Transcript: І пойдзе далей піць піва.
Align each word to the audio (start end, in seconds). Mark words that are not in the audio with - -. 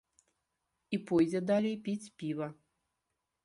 І 0.97 1.01
пойдзе 1.11 1.43
далей 1.53 1.77
піць 1.87 2.11
піва. 2.23 2.51